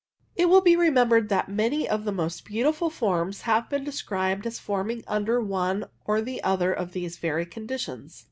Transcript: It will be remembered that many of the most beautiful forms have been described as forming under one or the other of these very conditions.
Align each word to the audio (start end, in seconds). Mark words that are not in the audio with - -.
It 0.35 0.49
will 0.49 0.61
be 0.61 0.75
remembered 0.75 1.29
that 1.29 1.47
many 1.47 1.87
of 1.87 2.05
the 2.05 2.11
most 2.11 2.43
beautiful 2.43 2.89
forms 2.89 3.41
have 3.41 3.69
been 3.69 3.83
described 3.83 4.47
as 4.47 4.57
forming 4.57 5.03
under 5.05 5.39
one 5.39 5.85
or 6.05 6.21
the 6.23 6.41
other 6.41 6.73
of 6.73 6.93
these 6.93 7.17
very 7.17 7.45
conditions. 7.45 8.19